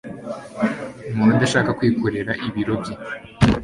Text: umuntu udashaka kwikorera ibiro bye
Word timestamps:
umuntu 1.13 1.33
udashaka 1.35 1.75
kwikorera 1.77 2.31
ibiro 2.47 2.73
bye 2.81 2.95